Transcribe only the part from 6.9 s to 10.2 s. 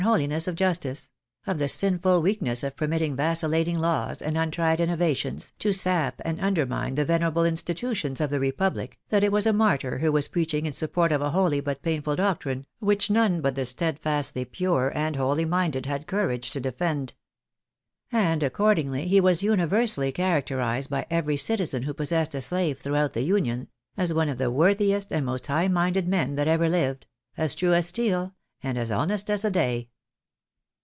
the venerable institutions of the republic, that it was a martyr who